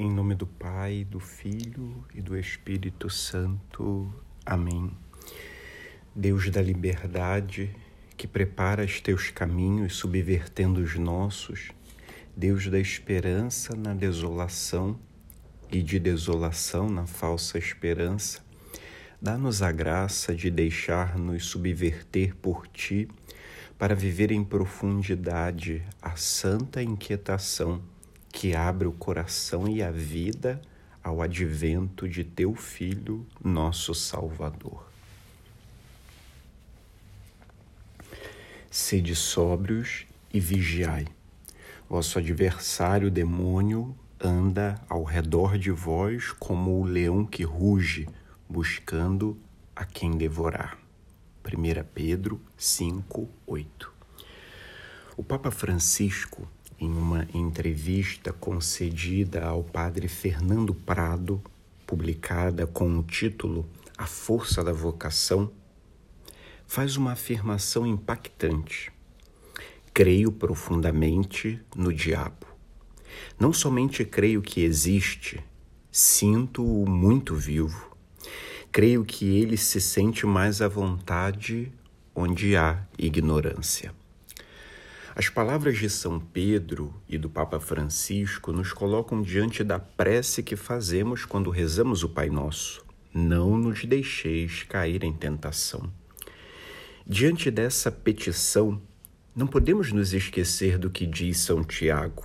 Em 0.00 0.08
nome 0.08 0.36
do 0.36 0.46
Pai, 0.46 1.04
do 1.10 1.18
Filho 1.18 2.04
e 2.14 2.22
do 2.22 2.38
Espírito 2.38 3.10
Santo. 3.10 4.08
Amém. 4.46 4.92
Deus 6.14 6.48
da 6.50 6.62
liberdade, 6.62 7.74
que 8.16 8.28
preparas 8.28 9.00
teus 9.00 9.30
caminhos 9.30 9.96
subvertendo 9.96 10.80
os 10.80 10.94
nossos, 10.94 11.72
Deus 12.36 12.68
da 12.68 12.78
esperança 12.78 13.74
na 13.74 13.92
desolação 13.92 14.96
e 15.68 15.82
de 15.82 15.98
desolação 15.98 16.88
na 16.88 17.04
falsa 17.04 17.58
esperança, 17.58 18.40
dá-nos 19.20 19.62
a 19.62 19.72
graça 19.72 20.32
de 20.32 20.48
deixar-nos 20.48 21.46
subverter 21.46 22.36
por 22.36 22.68
ti 22.68 23.08
para 23.76 23.96
viver 23.96 24.30
em 24.30 24.44
profundidade 24.44 25.82
a 26.00 26.14
santa 26.14 26.80
inquietação 26.80 27.82
que 28.32 28.54
abre 28.54 28.86
o 28.86 28.92
coração 28.92 29.68
e 29.68 29.82
a 29.82 29.90
vida 29.90 30.60
ao 31.02 31.22
advento 31.22 32.08
de 32.08 32.24
teu 32.24 32.54
Filho, 32.54 33.26
nosso 33.42 33.94
Salvador. 33.94 34.86
Sede 38.70 39.16
sóbrios 39.16 40.06
e 40.32 40.38
vigiai. 40.38 41.06
Vosso 41.88 42.18
adversário, 42.18 43.10
demônio, 43.10 43.96
anda 44.20 44.80
ao 44.88 45.04
redor 45.04 45.56
de 45.56 45.70
vós 45.70 46.32
como 46.32 46.80
o 46.80 46.84
leão 46.84 47.24
que 47.24 47.44
ruge, 47.44 48.06
buscando 48.48 49.38
a 49.74 49.84
quem 49.84 50.16
devorar. 50.16 50.76
1 51.44 51.84
Pedro 51.94 52.40
5, 52.58 53.28
8. 53.46 53.92
O 55.16 55.24
Papa 55.24 55.50
Francisco, 55.50 56.46
em 56.80 56.90
uma 56.90 57.26
entrevista 57.34 58.32
concedida 58.32 59.44
ao 59.44 59.64
padre 59.64 60.08
Fernando 60.08 60.74
Prado, 60.74 61.42
publicada 61.86 62.66
com 62.66 62.98
o 62.98 63.02
título 63.02 63.68
A 63.96 64.06
Força 64.06 64.62
da 64.62 64.72
Vocação, 64.72 65.50
faz 66.66 66.96
uma 66.96 67.12
afirmação 67.12 67.86
impactante. 67.86 68.92
Creio 69.92 70.30
profundamente 70.30 71.60
no 71.74 71.92
diabo. 71.92 72.46
Não 73.38 73.52
somente 73.52 74.04
creio 74.04 74.40
que 74.40 74.62
existe, 74.62 75.42
sinto-o 75.90 76.88
muito 76.88 77.34
vivo 77.34 77.88
creio 78.70 79.04
que 79.04 79.38
ele 79.38 79.56
se 79.56 79.80
sente 79.80 80.26
mais 80.26 80.60
à 80.60 80.68
vontade 80.68 81.72
onde 82.14 82.56
há 82.56 82.82
ignorância. 82.98 83.92
As 85.18 85.28
palavras 85.28 85.76
de 85.76 85.90
São 85.90 86.20
Pedro 86.20 86.94
e 87.08 87.18
do 87.18 87.28
Papa 87.28 87.58
Francisco 87.58 88.52
nos 88.52 88.72
colocam 88.72 89.20
diante 89.20 89.64
da 89.64 89.76
prece 89.76 90.44
que 90.44 90.54
fazemos 90.54 91.24
quando 91.24 91.50
rezamos 91.50 92.04
o 92.04 92.08
Pai 92.08 92.30
Nosso. 92.30 92.86
Não 93.12 93.58
nos 93.58 93.84
deixeis 93.84 94.62
cair 94.62 95.02
em 95.02 95.12
tentação. 95.12 95.92
Diante 97.04 97.50
dessa 97.50 97.90
petição, 97.90 98.80
não 99.34 99.48
podemos 99.48 99.90
nos 99.90 100.14
esquecer 100.14 100.78
do 100.78 100.88
que 100.88 101.04
diz 101.04 101.38
São 101.38 101.64
Tiago. 101.64 102.24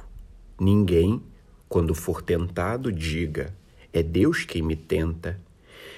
Ninguém, 0.59 1.19
quando 1.67 1.95
for 1.95 2.21
tentado, 2.21 2.91
diga: 2.91 3.55
é 3.91 4.03
Deus 4.03 4.45
quem 4.45 4.61
me 4.61 4.75
tenta 4.75 5.41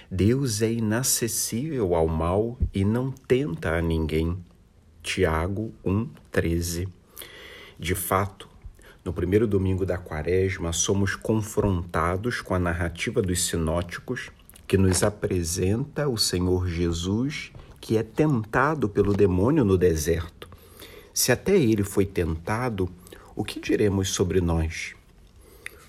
Deus 0.10 0.62
é 0.62 0.72
inacessível 0.72 1.96
ao 1.96 2.08
mal 2.08 2.58
e 2.74 2.86
não 2.86 3.12
tenta 3.12 3.76
a 3.76 3.82
ninguém. 3.82 4.38
Tiago 5.06 5.72
1,13. 5.86 6.90
De 7.78 7.94
fato, 7.94 8.50
no 9.04 9.14
primeiro 9.14 9.46
domingo 9.46 9.86
da 9.86 10.00
quaresma, 10.00 10.74
somos 10.74 11.16
confrontados 11.16 12.42
com 12.42 12.56
a 12.56 12.60
narrativa 12.60 13.22
dos 13.22 13.46
sinóticos 13.46 14.32
que 14.68 14.80
nos 14.80 15.04
apresenta 15.04 16.10
o 16.10 16.18
Senhor 16.18 16.68
Jesus 16.68 17.52
que 17.80 17.98
é 17.98 18.04
tentado 18.04 18.90
pelo 18.90 19.14
demônio 19.14 19.64
no 19.64 19.78
deserto. 19.78 20.50
Se 21.14 21.32
até 21.32 21.56
ele 21.56 21.84
foi 21.84 22.08
tentado, 22.08 22.90
o 23.36 23.44
que 23.44 23.60
diremos 23.60 24.10
sobre 24.10 24.42
nós? 24.42 24.96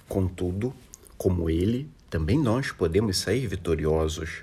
Contudo, 0.07 0.75
como 1.17 1.49
ele, 1.49 1.89
também 2.11 2.39
nós 2.39 2.71
podemos 2.71 3.17
sair 3.17 3.47
vitoriosos. 3.47 4.43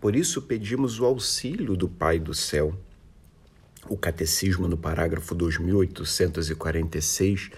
Por 0.00 0.16
isso 0.16 0.42
pedimos 0.42 0.98
o 0.98 1.04
auxílio 1.04 1.76
do 1.76 1.88
Pai 1.88 2.18
do 2.18 2.34
céu. 2.34 2.74
O 3.86 3.96
Catecismo, 3.96 4.66
no 4.66 4.76
parágrafo 4.76 5.32
2846, 5.34 7.50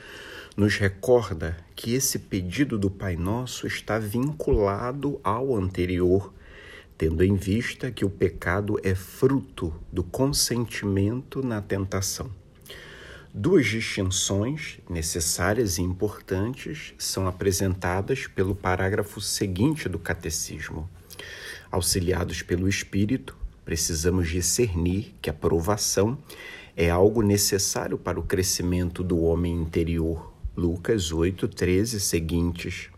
nos 0.56 0.76
recorda 0.76 1.56
que 1.74 1.94
esse 1.94 2.18
pedido 2.18 2.78
do 2.78 2.90
Pai 2.90 3.16
Nosso 3.16 3.66
está 3.66 3.98
vinculado 3.98 5.18
ao 5.24 5.56
anterior, 5.56 6.32
tendo 6.98 7.24
em 7.24 7.34
vista 7.34 7.90
que 7.90 8.04
o 8.04 8.10
pecado 8.10 8.78
é 8.82 8.94
fruto 8.94 9.72
do 9.90 10.04
consentimento 10.04 11.42
na 11.42 11.62
tentação. 11.62 12.30
Duas 13.32 13.66
distinções 13.66 14.80
necessárias 14.88 15.78
e 15.78 15.82
importantes 15.82 16.94
são 16.98 17.28
apresentadas 17.28 18.26
pelo 18.26 18.56
parágrafo 18.56 19.20
seguinte 19.20 19.88
do 19.88 20.00
Catecismo. 20.00 20.90
Auxiliados 21.70 22.42
pelo 22.42 22.68
Espírito, 22.68 23.36
precisamos 23.70 24.28
discernir 24.28 25.14
que 25.22 25.30
a 25.30 25.32
provação 25.32 26.18
é 26.76 26.90
algo 26.90 27.22
necessário 27.22 27.96
para 27.96 28.18
o 28.18 28.22
crescimento 28.24 29.00
do 29.04 29.22
homem 29.22 29.54
interior. 29.54 30.32
Lucas 30.56 31.12
8, 31.12 31.46
13 31.46 32.00
seguintes. 32.00 32.88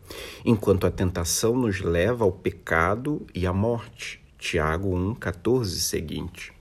Enquanto 0.43 0.87
a 0.87 0.91
tentação 0.91 1.55
nos 1.55 1.83
leva 1.83 2.25
ao 2.25 2.33
pecado 2.33 3.27
e 3.35 3.47
à 3.47 3.53
morte. 3.53 4.19
Tiago 4.39 4.97
1, 4.97 5.15
14 5.17 5.79
seguinte. 5.79 6.55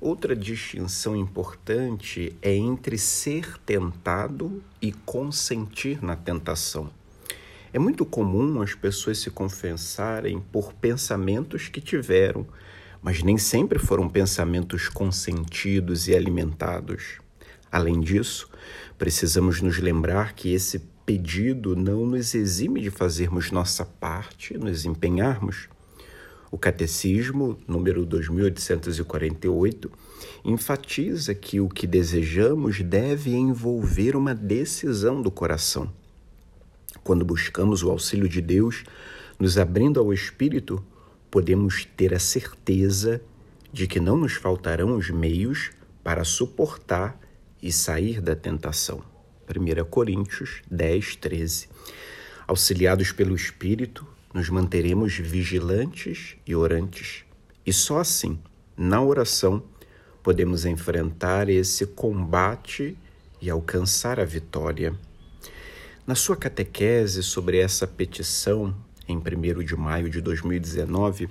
Outra 0.00 0.34
distinção 0.34 1.14
importante 1.14 2.34
é 2.42 2.56
entre 2.56 2.98
ser 2.98 3.56
tentado 3.58 4.60
e 4.82 4.90
consentir 4.90 6.02
na 6.02 6.16
tentação. 6.16 6.90
É 7.72 7.78
muito 7.78 8.04
comum 8.04 8.60
as 8.60 8.74
pessoas 8.74 9.18
se 9.18 9.30
confessarem 9.30 10.40
por 10.50 10.72
pensamentos 10.72 11.68
que 11.68 11.80
tiveram, 11.80 12.44
mas 13.02 13.22
nem 13.22 13.38
sempre 13.38 13.78
foram 13.78 14.08
pensamentos 14.08 14.88
consentidos 14.88 16.08
e 16.08 16.14
alimentados. 16.14 17.18
Além 17.70 18.00
disso, 18.00 18.48
precisamos 18.96 19.60
nos 19.60 19.78
lembrar 19.78 20.34
que 20.34 20.52
esse 20.52 20.80
pedido 21.04 21.74
não 21.76 22.04
nos 22.04 22.34
exime 22.34 22.80
de 22.80 22.90
fazermos 22.90 23.50
nossa 23.50 23.84
parte, 23.84 24.58
nos 24.58 24.84
empenharmos 24.84 25.68
o 26.50 26.56
Catecismo, 26.56 27.58
número 27.66 28.06
2848, 28.06 29.90
enfatiza 30.44 31.34
que 31.34 31.60
o 31.60 31.68
que 31.68 31.86
desejamos 31.86 32.80
deve 32.80 33.34
envolver 33.34 34.16
uma 34.16 34.34
decisão 34.34 35.20
do 35.20 35.30
coração. 35.30 35.92
Quando 37.04 37.24
buscamos 37.24 37.82
o 37.82 37.90
auxílio 37.90 38.28
de 38.28 38.40
Deus, 38.40 38.84
nos 39.38 39.58
abrindo 39.58 40.00
ao 40.00 40.12
Espírito, 40.12 40.82
podemos 41.30 41.84
ter 41.96 42.14
a 42.14 42.18
certeza 42.18 43.20
de 43.72 43.86
que 43.86 44.00
não 44.00 44.16
nos 44.16 44.34
faltarão 44.34 44.96
os 44.96 45.10
meios 45.10 45.70
para 46.02 46.24
suportar 46.24 47.20
e 47.62 47.72
sair 47.72 48.20
da 48.20 48.34
tentação. 48.34 49.02
1 49.48 49.84
Coríntios 49.84 50.62
10, 50.70 51.16
13. 51.16 51.68
Auxiliados 52.46 53.12
pelo 53.12 53.34
Espírito, 53.34 54.06
nos 54.32 54.48
manteremos 54.48 55.14
vigilantes 55.14 56.36
e 56.46 56.54
orantes. 56.54 57.24
E 57.64 57.72
só 57.72 57.98
assim, 57.98 58.38
na 58.76 59.02
oração, 59.02 59.62
podemos 60.22 60.64
enfrentar 60.64 61.48
esse 61.48 61.86
combate 61.86 62.96
e 63.40 63.50
alcançar 63.50 64.20
a 64.20 64.24
vitória. 64.24 64.94
Na 66.06 66.14
sua 66.14 66.36
catequese 66.36 67.22
sobre 67.22 67.58
essa 67.58 67.86
petição, 67.86 68.74
em 69.08 69.16
1 69.16 69.64
de 69.64 69.74
maio 69.74 70.10
de 70.10 70.20
2019, 70.20 71.28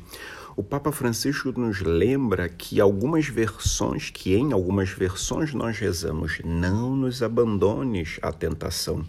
o 0.55 0.63
Papa 0.63 0.91
Francisco 0.91 1.51
nos 1.57 1.81
lembra 1.81 2.49
que 2.49 2.81
algumas 2.81 3.27
versões, 3.27 4.09
que 4.09 4.35
em 4.35 4.51
algumas 4.51 4.89
versões 4.89 5.53
nós 5.53 5.77
rezamos, 5.77 6.39
não 6.43 6.95
nos 6.95 7.21
abandones 7.21 8.19
à 8.21 8.31
tentação. 8.31 9.05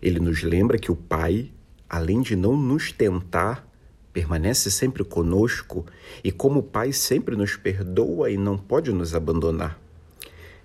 Ele 0.00 0.20
nos 0.20 0.42
lembra 0.42 0.78
que 0.78 0.92
o 0.92 0.96
Pai 0.96 1.50
além 1.90 2.22
de 2.22 2.36
não 2.36 2.56
nos 2.56 2.92
tentar, 2.92 3.68
permanece 4.12 4.70
sempre 4.70 5.02
conosco 5.02 5.84
e, 6.22 6.30
como 6.30 6.62
Pai, 6.62 6.92
sempre 6.92 7.34
nos 7.34 7.56
perdoa 7.56 8.30
e 8.30 8.36
não 8.36 8.56
pode 8.56 8.92
nos 8.92 9.12
abandonar. 9.12 9.76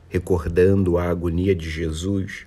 Recordando 0.07 1.00
a 1.00 1.10
agonia 1.10 1.56
de 1.56 1.68
Jesus, 1.68 2.45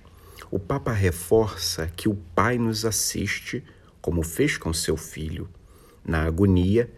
o 0.49 0.57
Papa 0.57 0.93
reforça 0.93 1.91
que 1.93 2.07
o 2.07 2.15
Pai 2.33 2.57
nos 2.57 2.85
assiste, 2.85 3.61
como 4.01 4.23
fez 4.23 4.57
com 4.57 4.73
seu 4.73 4.97
filho. 4.97 5.49
Na 6.05 6.23
agonia, 6.23 6.89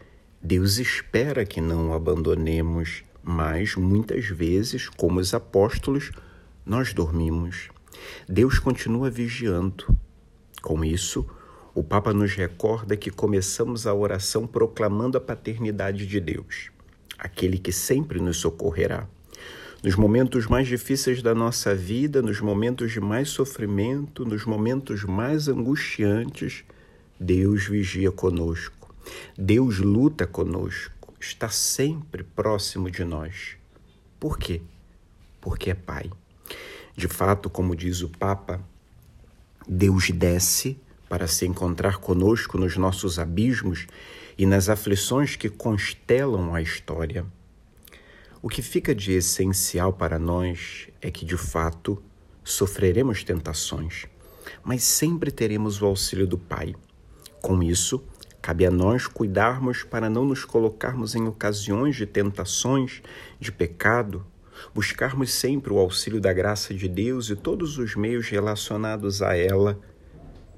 Deus 0.41 0.77
espera 0.77 1.45
que 1.45 1.61
não 1.61 1.89
o 1.89 1.93
abandonemos, 1.93 3.03
mas 3.23 3.75
muitas 3.75 4.25
vezes, 4.25 4.89
como 4.89 5.19
os 5.19 5.33
apóstolos, 5.33 6.11
nós 6.65 6.93
dormimos. 6.93 7.69
Deus 8.27 8.59
continua 8.59 9.09
vigiando. 9.09 9.85
Com 10.61 10.83
isso, 10.83 11.25
o 11.73 11.83
Papa 11.83 12.13
nos 12.13 12.33
recorda 12.33 12.97
que 12.97 13.09
começamos 13.09 13.87
a 13.87 13.93
oração 13.93 14.45
proclamando 14.45 15.17
a 15.17 15.21
paternidade 15.21 16.05
de 16.05 16.19
Deus, 16.19 16.69
aquele 17.17 17.57
que 17.57 17.71
sempre 17.71 18.19
nos 18.19 18.37
socorrerá. 18.37 19.07
Nos 19.83 19.95
momentos 19.95 20.45
mais 20.45 20.67
difíceis 20.67 21.23
da 21.23 21.33
nossa 21.33 21.73
vida, 21.73 22.21
nos 22.21 22.39
momentos 22.39 22.91
de 22.91 22.99
mais 22.99 23.29
sofrimento, 23.29 24.23
nos 24.23 24.45
momentos 24.45 25.03
mais 25.03 25.47
angustiantes, 25.47 26.63
Deus 27.23 27.67
vigia 27.67 28.11
conosco. 28.11 28.95
Deus 29.37 29.77
luta 29.77 30.25
conosco, 30.25 31.13
está 31.19 31.49
sempre 31.49 32.23
próximo 32.23 32.89
de 32.89 33.03
nós. 33.03 33.57
Por 34.19 34.39
quê? 34.39 34.59
Porque 35.39 35.69
é 35.69 35.75
Pai. 35.75 36.09
De 36.97 37.07
fato, 37.07 37.47
como 37.47 37.75
diz 37.75 38.01
o 38.01 38.09
Papa, 38.09 38.59
Deus 39.67 40.09
desce 40.09 40.79
para 41.07 41.27
se 41.27 41.45
encontrar 41.45 41.97
conosco 41.97 42.57
nos 42.57 42.75
nossos 42.75 43.19
abismos 43.19 43.85
e 44.35 44.47
nas 44.47 44.67
aflições 44.67 45.35
que 45.35 45.47
constelam 45.47 46.55
a 46.55 46.59
história. 46.59 47.23
O 48.41 48.49
que 48.49 48.63
fica 48.63 48.95
de 48.95 49.11
essencial 49.11 49.93
para 49.93 50.17
nós 50.17 50.89
é 50.99 51.11
que, 51.11 51.23
de 51.23 51.37
fato, 51.37 52.01
sofreremos 52.43 53.23
tentações, 53.23 54.07
mas 54.63 54.81
sempre 54.81 55.29
teremos 55.29 55.83
o 55.83 55.85
auxílio 55.85 56.25
do 56.25 56.39
Pai. 56.39 56.73
Com 57.41 57.63
isso, 57.63 58.03
cabe 58.41 58.65
a 58.65 58.71
nós 58.71 59.07
cuidarmos 59.07 59.83
para 59.83 60.09
não 60.09 60.25
nos 60.25 60.45
colocarmos 60.45 61.15
em 61.15 61.27
ocasiões 61.27 61.95
de 61.95 62.05
tentações, 62.05 63.01
de 63.39 63.51
pecado, 63.51 64.25
buscarmos 64.73 65.33
sempre 65.33 65.73
o 65.73 65.79
auxílio 65.79 66.21
da 66.21 66.31
graça 66.31 66.73
de 66.73 66.87
Deus 66.87 67.29
e 67.29 67.35
todos 67.35 67.77
os 67.77 67.95
meios 67.95 68.29
relacionados 68.29 69.21
a 69.21 69.35
ela 69.35 69.79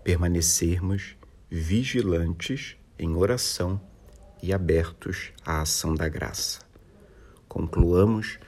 permanecermos 0.04 1.16
vigilantes 1.50 2.76
em 3.00 3.16
oração 3.16 3.80
e 4.42 4.52
abertos 4.52 5.32
à 5.46 5.62
ação 5.62 5.96
da 5.96 6.10
graça. 6.10 6.60
Concluamos 7.48 8.40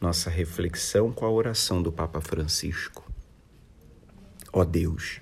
nossa 0.00 0.28
reflexão 0.28 1.10
com 1.10 1.24
a 1.24 1.30
oração 1.30 1.82
do 1.82 1.90
Papa 1.90 2.20
Francisco. 2.20 3.10
Ó 4.52 4.64
Deus, 4.64 5.20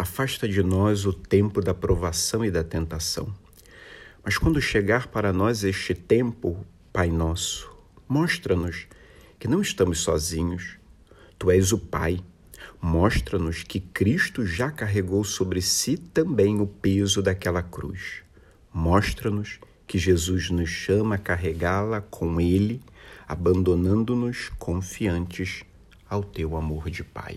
afasta 0.00 0.48
de 0.48 0.62
nós 0.62 1.06
o 1.06 1.12
tempo 1.12 1.60
da 1.60 1.74
provação 1.74 2.44
e 2.44 2.50
da 2.50 2.64
tentação. 2.64 3.32
Mas 4.24 4.36
quando 4.36 4.60
chegar 4.60 5.06
para 5.08 5.32
nós 5.32 5.64
este 5.64 5.94
tempo, 5.94 6.64
Pai 6.92 7.08
nosso, 7.08 7.70
mostra-nos 8.08 8.86
que 9.38 9.46
não 9.46 9.62
estamos 9.62 10.00
sozinhos. 10.00 10.76
Tu 11.38 11.50
és 11.50 11.72
o 11.72 11.78
Pai 11.78 12.22
mostra-nos 12.80 13.62
que 13.62 13.78
Cristo 13.78 14.46
já 14.46 14.70
carregou 14.70 15.22
sobre 15.22 15.60
si 15.60 15.96
também 15.96 16.60
o 16.60 16.66
peso 16.66 17.22
daquela 17.22 17.62
cruz. 17.62 18.22
Mostra-nos 18.72 19.58
que 19.86 19.98
Jesus 19.98 20.50
nos 20.50 20.70
chama 20.70 21.16
a 21.16 21.18
carregá-la 21.18 22.00
com 22.00 22.40
Ele, 22.40 22.80
abandonando-nos 23.28 24.48
confiantes 24.58 25.62
ao 26.08 26.22
teu 26.22 26.56
amor 26.56 26.88
de 26.90 27.04
Pai. 27.04 27.36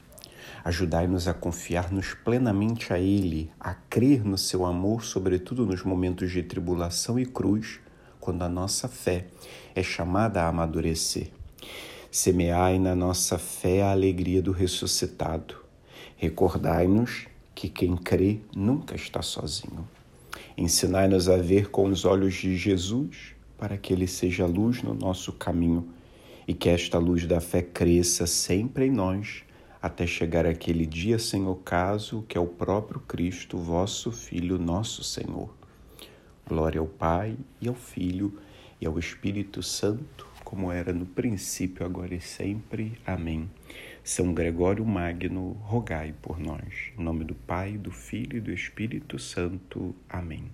Ajudai-nos 0.63 1.27
a 1.27 1.33
confiar-nos 1.33 2.13
plenamente 2.13 2.93
a 2.93 2.99
Ele, 2.99 3.51
a 3.59 3.73
crer 3.73 4.23
no 4.23 4.37
seu 4.37 4.65
amor, 4.65 5.03
sobretudo 5.03 5.65
nos 5.65 5.83
momentos 5.83 6.31
de 6.31 6.43
tribulação 6.43 7.19
e 7.19 7.25
cruz, 7.25 7.79
quando 8.19 8.43
a 8.43 8.49
nossa 8.49 8.87
fé 8.87 9.25
é 9.73 9.81
chamada 9.81 10.43
a 10.43 10.47
amadurecer. 10.47 11.29
Semeai 12.11 12.77
na 12.77 12.95
nossa 12.95 13.37
fé 13.37 13.81
a 13.81 13.91
alegria 13.91 14.41
do 14.41 14.51
ressuscitado. 14.51 15.55
Recordai-nos 16.17 17.27
que 17.55 17.69
quem 17.69 17.95
crê 17.95 18.39
nunca 18.55 18.95
está 18.95 19.21
sozinho. 19.21 19.87
Ensinai-nos 20.57 21.29
a 21.29 21.37
ver 21.37 21.69
com 21.69 21.87
os 21.87 22.05
olhos 22.05 22.35
de 22.35 22.55
Jesus, 22.55 23.33
para 23.57 23.77
que 23.77 23.93
ele 23.93 24.07
seja 24.07 24.45
luz 24.45 24.83
no 24.83 24.93
nosso 24.93 25.31
caminho 25.33 25.87
e 26.47 26.53
que 26.53 26.69
esta 26.69 26.97
luz 26.97 27.25
da 27.25 27.39
fé 27.39 27.61
cresça 27.61 28.27
sempre 28.27 28.87
em 28.87 28.91
nós, 28.91 29.43
até 29.81 30.05
chegar 30.05 30.45
aquele 30.45 30.85
dia 30.85 31.17
sem 31.17 31.47
ocaso, 31.47 32.23
que 32.27 32.37
é 32.37 32.41
o 32.41 32.47
próprio 32.47 32.99
Cristo, 32.99 33.57
vosso 33.57 34.11
Filho, 34.11 34.57
nosso 34.57 35.03
Senhor. 35.03 35.53
Glória 36.47 36.79
ao 36.79 36.87
Pai 36.87 37.37
e 37.61 37.67
ao 37.67 37.75
Filho 37.75 38.39
e 38.79 38.85
ao 38.85 38.99
Espírito 38.99 39.63
Santo 39.63 40.31
como 40.51 40.69
era 40.69 40.91
no 40.91 41.05
princípio, 41.05 41.85
agora 41.85 42.13
e 42.13 42.19
sempre. 42.19 42.99
Amém. 43.07 43.49
São 44.03 44.33
Gregório 44.33 44.85
Magno, 44.85 45.53
rogai 45.61 46.13
por 46.21 46.37
nós. 46.37 46.91
Em 46.97 47.01
nome 47.01 47.23
do 47.23 47.33
Pai, 47.33 47.77
do 47.77 47.89
Filho 47.89 48.35
e 48.35 48.41
do 48.41 48.51
Espírito 48.51 49.17
Santo. 49.17 49.95
Amém. 50.09 50.51